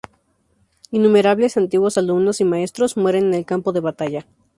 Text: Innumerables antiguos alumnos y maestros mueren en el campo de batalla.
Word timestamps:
Innumerables 0.89 1.57
antiguos 1.57 1.95
alumnos 1.99 2.41
y 2.41 2.43
maestros 2.43 2.97
mueren 2.97 3.25
en 3.25 3.33
el 3.35 3.45
campo 3.45 3.71
de 3.71 3.81
batalla. 3.81 4.25